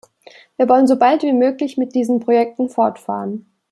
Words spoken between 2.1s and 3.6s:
Projekten fortfahren.